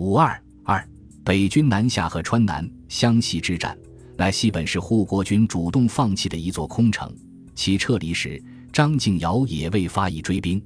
[0.00, 0.82] 五二二，
[1.22, 3.76] 北军南下和川南湘西之战，
[4.16, 7.14] 乃系本是护国军主动放弃的一座空城。
[7.54, 8.42] 其撤离时，
[8.72, 10.58] 张敬尧也未发一追兵，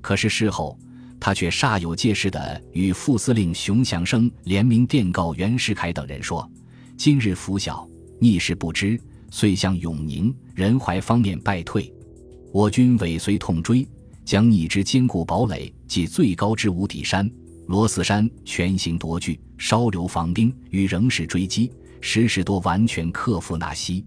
[0.00, 0.78] 可是事后
[1.18, 6.48] 他却煞有介事地与副司令熊祥生联名电告袁世凯等人说
[6.96, 7.84] ：“今日拂晓，
[8.20, 8.96] 逆势不知，
[9.28, 11.92] 遂向永宁、仁怀方面败退，
[12.52, 13.84] 我军尾随痛追，
[14.24, 17.28] 将逆之坚固堡垒及最高之无底山。”
[17.68, 24.06] 罗斯山全行夺据，稍留防兵，与仍是追击，时时多完全克服纳西，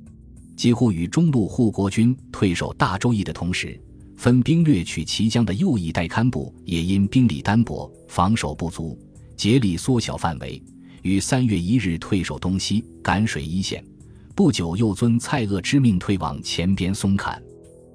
[0.57, 3.79] 几乎与中路护国军退守大周邑的同时，
[4.17, 8.97] 分兵掠取綦江的右翼代堪部也因兵力单薄，防守不足，
[9.37, 10.59] 竭力缩小范围，
[11.03, 13.85] 于三月一日退守东西赶水一线，
[14.33, 17.39] 不久又遵蔡锷之命退往前边松坎。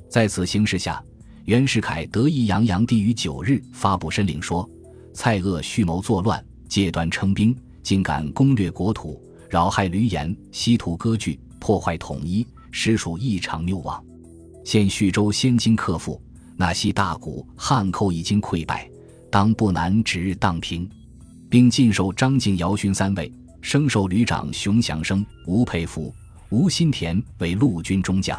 [0.09, 1.03] 在此形势下，
[1.47, 4.71] 袁世凯得意洋洋地于九日发布申令说。
[5.17, 14.05] 蔡锷蓄谋作乱，借端称兵，竟敢攻略国土，扰害闾阎，稀土割据，破坏统一，实属异常谬妄。
[14.63, 16.21] 现徐州先经克复，
[16.55, 18.87] 那西大股汉寇已经溃败，
[19.31, 20.87] 当不难指日荡平，
[21.49, 23.33] 并进授张敬尧勋三位，
[23.63, 26.15] 升授旅长熊祥生、吴佩孚、
[26.51, 28.39] 吴新田为陆军中将。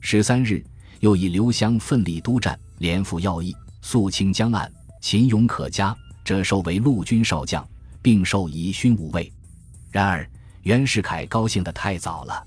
[0.00, 0.62] 十三日，
[1.00, 4.70] 又以刘湘奋力督战，连赴要义，肃清江岸。
[5.00, 5.92] 秦勇可嘉，
[6.24, 7.66] 折授为陆军少将，
[8.00, 9.32] 并授以勋五位。
[9.90, 10.28] 然而
[10.62, 12.44] 袁世凯高兴得太早了，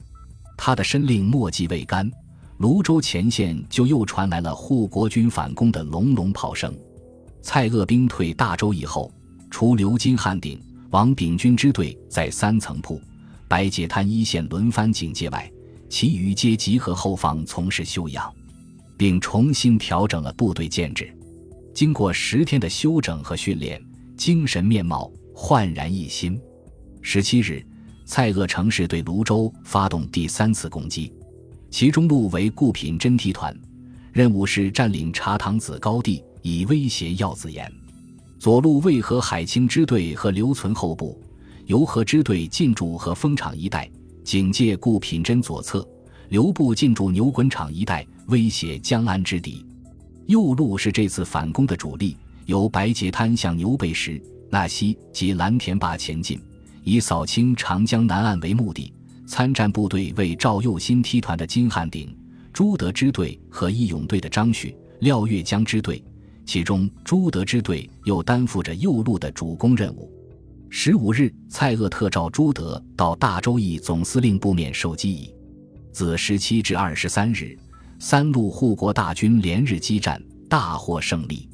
[0.57, 2.09] 他的申令墨迹未干，
[2.57, 6.73] 泸州前线就又传来了护国军反攻的隆隆炮声。
[7.41, 9.11] 蔡锷兵退大周以后，
[9.51, 10.59] 除刘金汉鼎、
[10.89, 12.99] 王秉钧支队在三层铺、
[13.47, 15.51] 白碣滩一线轮番警戒外，
[15.89, 18.33] 其余皆集合后方从事休养，
[18.97, 21.15] 并重新调整了部队建制。
[21.75, 23.83] 经过十天的休整和训练，
[24.15, 26.39] 精神面貌焕然一新。
[27.01, 27.61] 十七日，
[28.05, 31.11] 蔡锷乘势对泸州发动第三次攻击，
[31.69, 33.53] 其中路为顾品珍提团，
[34.13, 37.69] 任务是占领茶塘子高地，以威胁耀子岩；
[38.39, 41.21] 左路为和海清支队和留存后部，
[41.65, 43.91] 由河支队进驻和丰场一带，
[44.23, 45.85] 警戒顾品珍左侧；
[46.29, 49.64] 留部进驻牛滚场一带，威胁江安之敌。
[50.27, 56.39] 右路是这次反攻的主力，由白碣滩向牛背石、纳西及蓝田坝前进，
[56.83, 58.91] 以扫清长江南岸为目的。
[59.27, 62.15] 参战部队为赵右新梯团的金汉鼎、
[62.53, 66.03] 朱德支队和义勇队的张旭、廖月江支队，
[66.45, 70.11] 其中朱德支队又担负着右路的主攻任务。
[70.69, 75.33] 十五日，蔡锷特召朱德到大周义总司令部面授机宜。
[75.91, 77.57] 自十七至二十三日。
[77.99, 81.49] 三路护国大军连日激战，大获胜利。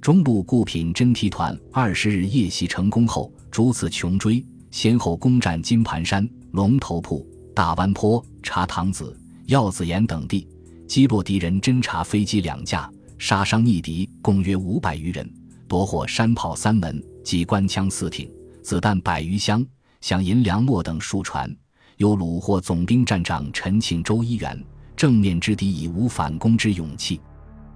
[0.00, 10.46] 中路顾品珍提团二十日夜袭成功后，逐次穷追，先后攻占金盘山、龙头铺、大湾坡、茶塘子、药子岩等地，
[10.86, 15.28] 击落敌人侦察飞机两架，杀伤逆敌共约五百余人，
[15.66, 18.30] 夺获山炮三门、机关枪四挺、
[18.62, 19.66] 子弹百余箱，
[20.02, 21.54] 饷银粮秣等数船，
[21.96, 24.62] 又虏获总兵站长陈庆周一员。
[24.98, 27.20] 正面之敌已无反攻之勇气，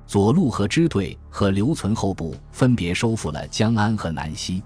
[0.09, 4.61] 左路和支队和留存后部分别收复了江安和南溪，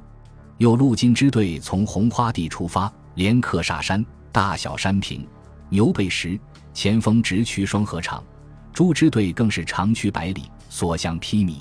[0.56, 4.02] 右路金支队从红花地出发，连克煞山、
[4.32, 5.28] 大小山坪、
[5.68, 6.40] 牛背石，
[6.72, 8.22] 前锋直驱双河场；
[8.72, 11.56] 朱支队更是长驱百里，所向披靡，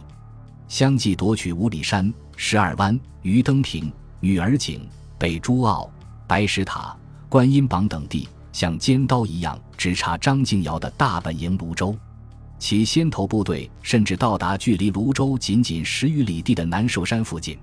[0.70, 3.92] 相继夺取五里山、十二湾、鱼灯坪、
[4.22, 4.88] 女儿井、
[5.20, 5.92] 北朱澳、
[6.26, 6.96] 白石塔、
[7.28, 8.30] 观音榜等地。
[8.54, 11.96] 像尖刀一样直插张敬尧的大本营泸州，
[12.58, 17.58] 其先头部队甚至到达距离泸州仅仅十余里地的南寿山附近。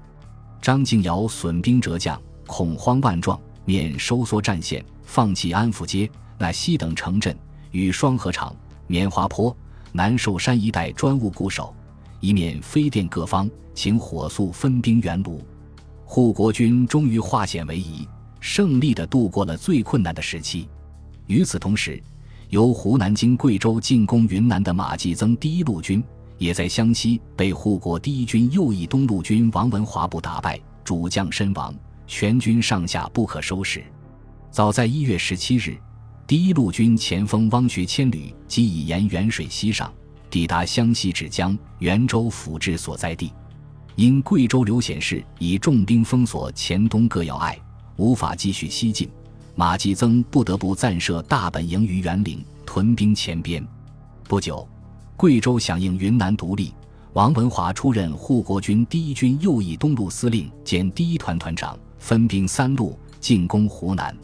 [0.60, 6.08] 张敬尧损兵折将，恐慌万状，免收缩战线，放弃安抚街、
[6.38, 7.36] 那西等城镇，
[7.72, 8.54] 与双河场、
[8.86, 9.56] 棉花坡、
[9.90, 11.74] 南寿山一带专务固守，
[12.20, 15.42] 以免飞电各方，请火速分兵援卢。
[16.04, 18.06] 护国军终于化险为夷，
[18.38, 20.68] 胜利地度过了最困难的时期。
[21.26, 22.02] 与此同时，
[22.50, 26.02] 由湖南经贵州进攻云南的马继增第一路军，
[26.36, 31.74] 也在湘西被护国第一军右翼东路军王文华部打败，主将身亡，
[32.06, 33.82] 全军上下不可收拾。
[34.50, 35.78] 早在一月十七日，
[36.26, 39.90] 第一路军前锋汪学千旅即已沿沅水西上，
[40.28, 43.32] 抵达湘西芷江、沅州府治所在地，
[43.96, 47.58] 因贵州刘显世以重兵封锁黔东各要隘，
[47.96, 49.08] 无法继续西进。
[49.54, 53.64] 马继增不得不暂设大本营于沅陵，屯兵前边。
[54.24, 54.66] 不久，
[55.14, 56.72] 贵州响应云南独立，
[57.12, 64.16] 王文华出任护国军第一军右翼东路司令兼第一团团长，分兵三路进攻湖南。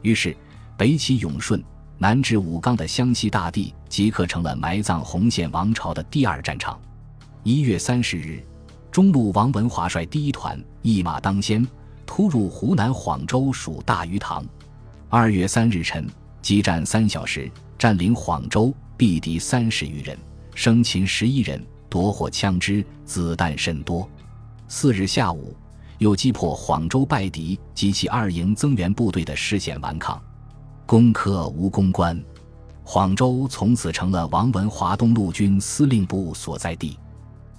[0.00, 0.34] 于是，
[0.76, 1.62] 北起永顺，
[1.98, 6.80] 南至武冈的湘西大地，即刻成了埋葬洪宪王朝的第二战场。
[7.42, 8.42] 一月三十日，
[8.90, 11.66] 中路王文华率第一团一马当先，
[12.06, 14.42] 突入湖南晃州属大鱼塘。
[15.14, 16.08] 二月三日晨，
[16.40, 20.18] 激战三小时，占领晃州，毙敌三十余人，
[20.54, 24.08] 生擒十一人，夺获枪支、子弹甚多。
[24.68, 25.54] 四日下午。
[25.98, 30.20] 又击破晃州败敌及其二营增援部队的视线顽抗，
[30.86, 32.18] 攻克吴公关，
[32.82, 36.98] 晃州从此成了王文华东路军司令部所在地。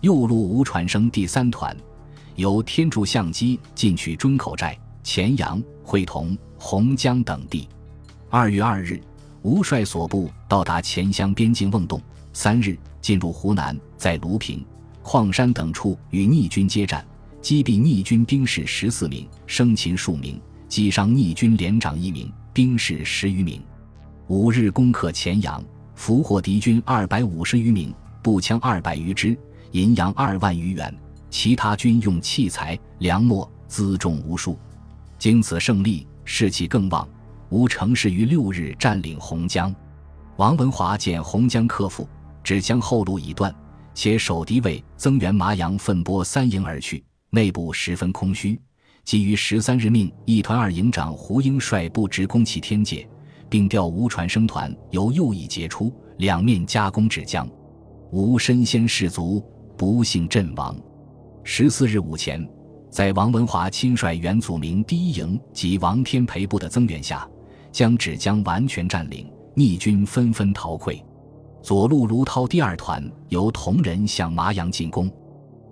[0.02, 1.78] 右路吴传生第三团
[2.36, 7.68] 由天柱相机进取中口寨、黔阳、会同、洪江等地。
[8.30, 9.00] 二月二日，
[9.42, 12.02] 吴帅所部到达黔湘边境瓮洞，
[12.32, 14.66] 三日进入湖南，在卢平、
[15.04, 17.06] 矿山等处与逆军接战。
[17.42, 20.40] 击毙逆军兵士十四名，生擒数名，
[20.70, 23.62] 击伤逆军连长一名，兵士十余名。
[24.28, 25.62] 五日攻克黔阳，
[25.94, 29.38] 俘获敌军二百五十余名，步枪二百余支，
[29.72, 30.96] 银洋二万余元，
[31.30, 34.58] 其他军用器材、粮秣辎重无数。
[35.24, 37.08] 经此胜利，士气更旺。
[37.48, 39.74] 吴成事于六日占领洪江，
[40.36, 42.06] 王文华见洪江克复，
[42.44, 43.56] 只将后路已断，
[43.94, 47.02] 且守敌卫增援麻阳奋拨三营而去。
[47.30, 48.60] 内部十分空虚，
[49.06, 53.08] 即于十三日命一团二营长胡英率部直攻其天界，
[53.50, 57.50] 并调吴传生团由右翼截出，两面夹攻芷江。
[58.12, 59.42] 吴身先士卒，
[59.78, 60.76] 不幸阵亡。
[61.46, 62.46] 十四日午前，
[62.94, 67.28] 在王文华亲率袁祖明第一营及王天培部的增援下，
[67.72, 71.04] 将芷江完全占领，逆军纷纷逃溃。
[71.64, 75.12] 左路卢涛第二团由同仁向麻阳进攻。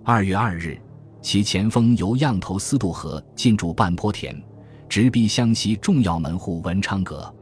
[0.02, 0.76] 二月二日。
[1.20, 4.36] 其前锋由样头司渡河进驻半坡田，
[4.88, 7.32] 直逼湘西重要门户文昌阁。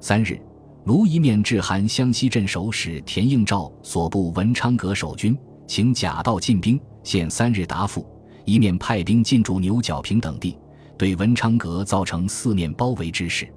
[0.00, 0.42] 三日，
[0.86, 5.38] 卢一面致函湘西镇守使田应照所部文昌阁守军，
[5.68, 8.04] 请假道进兵，限三日答复。
[8.50, 10.58] 一面派兵进驻牛角坪等地，
[10.98, 13.48] 对文昌阁造成四面包围之势。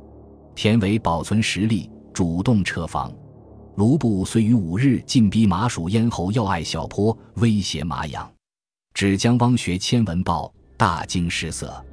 [0.54, 3.12] 田为保存实力，主动撤防。
[3.78, 8.32] 卢布虽于五日进逼麻蜀咽喉要隘小坡，威胁麻阳。
[8.94, 11.84] 只将汪学千闻报，大惊失色，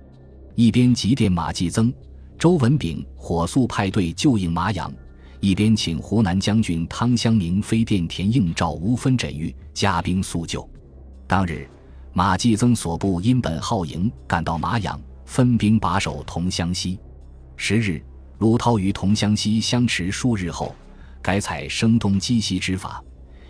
[0.54, 1.90] 一边急电马继增、
[2.38, 4.92] 周文炳火速派队救应麻阳，
[5.40, 10.68] 一边请湖南将军汤湘明飞电田应召无分诊愈，加兵速救。
[11.26, 11.66] 当日，
[12.12, 16.98] 马继增所部因本号营赶到麻阳，分兵把守同乡西。
[17.56, 18.02] 十日，
[18.38, 20.74] 卢涛于同乡西相持数日后，
[21.22, 23.02] 改采声东击西之法，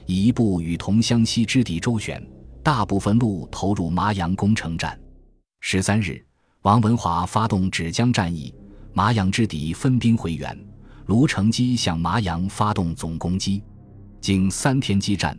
[0.04, 2.22] 以一部与同乡西之敌周旋。
[2.62, 4.98] 大部分路投入麻阳攻城战。
[5.60, 6.22] 十三日，
[6.60, 8.54] 王文华发动芷江战役，
[8.92, 10.58] 麻阳之敌分兵回援，
[11.06, 13.62] 卢成基向麻阳发动总攻击。
[14.20, 15.34] 经三天激战，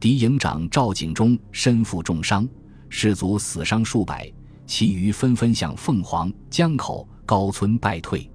[0.00, 2.48] 敌营长赵景忠身负重伤，
[2.96, 4.32] 士卒死伤数百，
[4.68, 8.30] 其余纷纷向凤凰、江口、高村败退。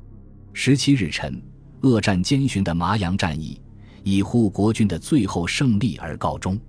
[0.51, 1.41] 十七日晨，
[1.79, 3.57] 恶战艰寻的麻阳战役
[4.03, 6.59] 以护国军的最后胜利而告终。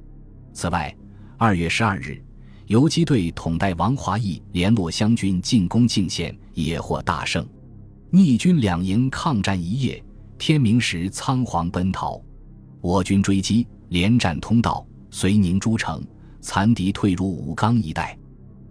[0.53, 0.97] 此外，
[1.37, 2.23] 二月十二日，
[2.67, 7.45] 游击队统带王华义联络湘军进攻泾县，也获大胜。
[8.09, 10.01] 逆军两营抗战一夜，
[10.39, 12.23] 天明时仓皇奔逃。
[12.81, 16.01] 我军追击，连占通道，遂宁诸城，
[16.41, 18.17] 残敌退入武冈一带。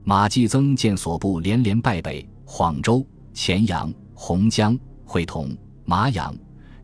[0.04, 6.36] 马继增见所部连连败北，晃州、黔阳、洪江、会同、麻阳、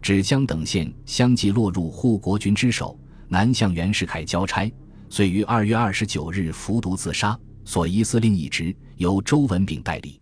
[0.02, 4.72] 芷江等县相继落入护国军之手，南向袁世凯交差。
[5.10, 10.20] 遂于二月二十九日服毒自杀，所遗司令一职由周文炳代理。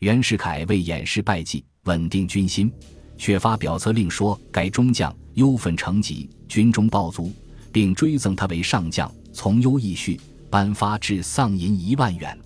[0.00, 2.70] 袁世凯为掩饰败绩，稳定军心，
[3.16, 7.32] 却发表策令说该中将忧愤成疾，军中暴卒，
[7.72, 12.36] 并追赠他为上将，从优义恤，颁发至丧银一万元。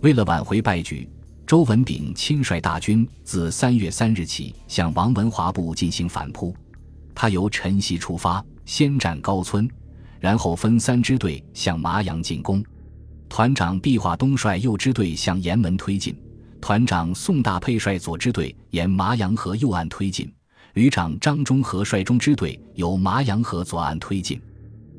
[0.00, 1.08] 为了挽回败局，
[1.46, 6.52] 周文炳亲率大军自三月三日起向王文华部进行反扑。
[7.14, 9.70] 他由晨曦出发，先占高村。
[10.18, 12.64] 然后分三支队向麻阳进攻，
[13.28, 16.16] 团长毕化东率右支队向岩门推进，
[16.60, 20.32] 团长宋大沛率左支队沿麻阳河右岸推进，
[20.72, 24.40] 旅长张中和率中支队由麻阳河左岸推进。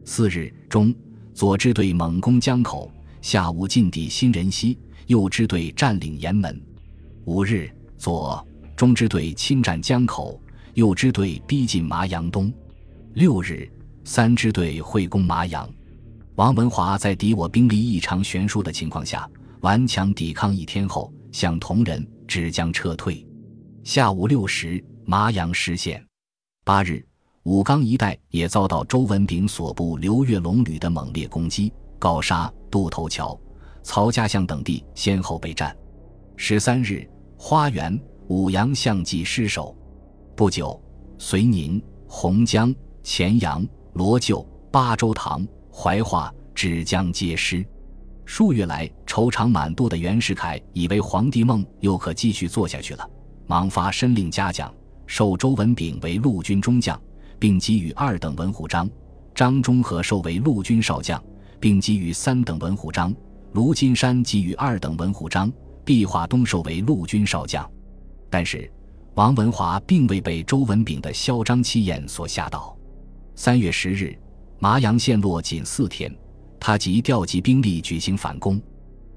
[0.06, 0.94] 四日中，
[1.36, 2.90] 左支队猛攻江口，
[3.22, 6.60] 下午进抵新仁溪，右支队占领岩门。
[7.26, 10.42] 五日，左中支队侵占江口，
[10.76, 12.52] 右支队逼近麻阳东。
[13.14, 13.70] 六日。
[14.08, 15.68] 三支队会攻麻阳，
[16.36, 19.28] 王文华在敌我兵力异常悬殊的情况下，
[19.62, 23.26] 顽强抵抗一天后，向同仁只将撤退。
[23.84, 26.06] 下午六时，麻阳失陷。
[26.64, 27.04] 八日，
[27.46, 33.40] 武冈一带也遭到周文炳所部刘月龙旅的猛烈攻击，高沙、渡头桥、
[33.84, 35.76] 曹家巷等地先后被占。
[36.36, 39.78] 十三日，花园、武阳相继失守。
[40.36, 40.82] 不久，
[41.20, 42.74] 遂宁、洪江、
[43.04, 47.64] 乾阳、罗臼、巴州塘、怀化、芷江皆失。
[48.26, 53.08] 数月来愁肠满肚的袁世凯以为皇帝梦又可继续做下去了。
[53.46, 54.74] 忙发申令嘉奖，
[55.06, 57.00] 授周文炳为陆军中将，
[57.40, 58.88] 并给予二等文虎章；
[59.34, 61.22] 张忠和授为陆军少将，
[61.60, 63.12] 并给予三等文虎章；
[63.54, 65.50] 卢金山给予二等文虎章；
[65.84, 67.70] 毕化东授为陆军少将。
[68.30, 68.72] 但是，
[69.14, 72.78] 王文华并未被周文炳的嚣张气焰所吓倒。
[73.36, 74.18] 三月十日，
[74.60, 76.14] 麻阳陷落仅四天，
[76.60, 78.62] 他即调集兵力举行反攻。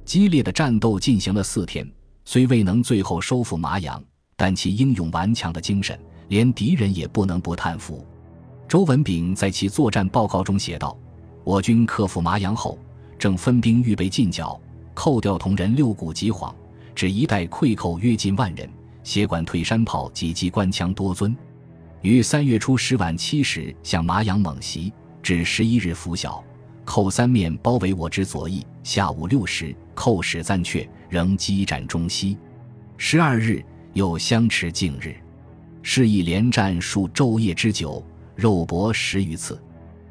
[0.05, 1.91] 激烈的战斗进行了四天，
[2.25, 4.03] 虽未能最后收复麻阳。
[4.41, 5.99] 但其英勇顽强的精神，
[6.29, 8.07] 连敌人也不能不叹服。
[8.69, 10.97] 周文炳在其作战报告中写道
[11.43, 12.79] ：“我军克服麻阳后，
[13.19, 14.61] 正分兵预备进剿，
[14.95, 16.55] 扣掉同人六股急晃，
[16.95, 18.69] 只一带溃寇约近万人，
[19.03, 21.37] 协管退山炮及机关枪多尊。
[22.03, 24.93] 于三月初十晚七时向麻阳猛袭，
[25.23, 26.45] 至十一日拂晓，
[26.85, 28.65] 寇三面包围我之左翼。
[28.83, 32.39] 下午六时，寇始暂却，仍激战中西。
[32.97, 35.17] 十二日。”又相持近日，
[35.91, 38.05] 是以连战数昼夜之久，
[38.37, 39.59] 肉搏十余次。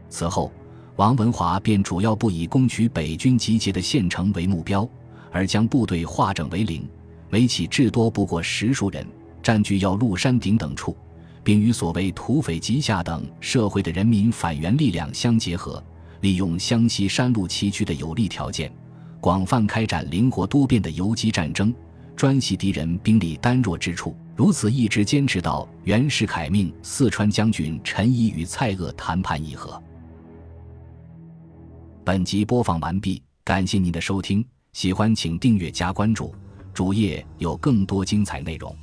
[0.10, 0.52] 此后，
[0.96, 4.90] 王文华便主要不以攻取北军集结的县城为目标，
[5.32, 6.90] 而将部队化整为零，
[7.30, 9.06] 每起至多不过十数人，
[9.44, 10.98] 占据要路山顶等处，
[11.44, 15.82] 并与所谓土匪集下等社会的人民反元力量相结合，
[16.22, 18.74] 利用湘西山路崎岖的有利条件，
[19.22, 21.72] 广泛开展灵活多变的游击战争。
[22.16, 29.82] 专袭敌人兵力单弱之处，如此一直坚持到袁世凯命四川将军陈仪与蔡锷谈判议和。
[32.06, 36.36] 本集播放完毕，感谢您的收听，喜欢请订阅加关注，
[36.72, 38.74] 主页有更多精彩内容。